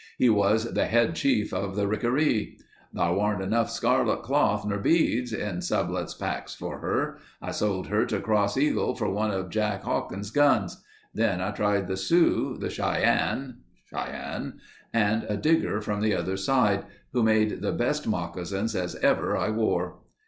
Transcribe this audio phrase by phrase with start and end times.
[0.17, 2.57] He was the head chief of the Ricaree.
[2.95, 5.31] Thar wan't enough scarlet cloth nor beads...
[5.31, 7.19] in Sublette's packs for her...
[7.39, 10.81] I sold her to Cross Eagle for one of Jake Hawkins' guns....
[11.13, 13.57] Then I tried the Sioux, the Shian
[13.91, 14.59] (Cheyenne)
[14.91, 16.83] and a Digger from the other side,
[17.13, 19.99] who made the best moccasins as ever I wore."